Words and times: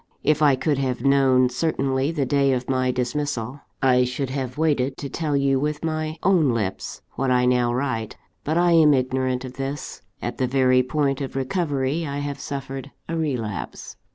If 0.23 0.41
I 0.41 0.55
could 0.55 0.79
have 0.79 1.05
known 1.05 1.47
certainly 1.49 2.09
the 2.11 2.25
day 2.25 2.53
of 2.53 2.67
my 2.67 2.89
dismissal, 2.89 3.61
I 3.83 4.03
should 4.03 4.31
have 4.31 4.57
waited 4.57 4.97
to 4.97 5.09
tell 5.09 5.37
you 5.37 5.59
with 5.59 5.85
my 5.85 6.17
own 6.23 6.55
lips 6.55 7.03
what 7.11 7.29
I 7.29 7.45
now 7.45 7.71
write 7.71 8.17
but 8.43 8.57
I 8.57 8.71
am 8.71 8.95
ignorant 8.95 9.45
of 9.45 9.57
this. 9.57 10.01
At 10.19 10.39
the 10.39 10.47
very 10.47 10.81
point 10.81 11.21
of 11.21 11.35
recovery 11.35 12.07
I 12.07 12.17
have 12.17 12.39
suffered 12.39 12.89
a 13.07 13.15
relapse. 13.15 13.95